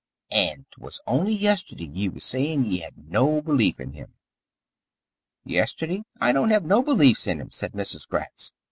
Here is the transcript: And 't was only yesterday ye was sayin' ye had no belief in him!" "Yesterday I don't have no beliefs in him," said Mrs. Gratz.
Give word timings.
And 0.31 0.65
't 0.71 0.81
was 0.81 0.99
only 1.05 1.31
yesterday 1.33 1.85
ye 1.85 2.09
was 2.09 2.23
sayin' 2.23 2.63
ye 2.65 2.79
had 2.79 2.97
no 3.11 3.39
belief 3.39 3.79
in 3.79 3.93
him!" 3.93 4.15
"Yesterday 5.45 6.05
I 6.19 6.31
don't 6.31 6.49
have 6.49 6.65
no 6.65 6.81
beliefs 6.81 7.27
in 7.27 7.39
him," 7.39 7.51
said 7.51 7.73
Mrs. 7.73 8.07
Gratz. 8.07 8.51